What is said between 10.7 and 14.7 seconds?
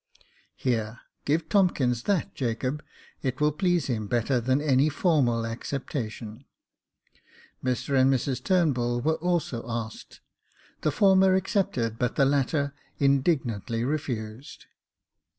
the former accepted, but the latter indignantly refused.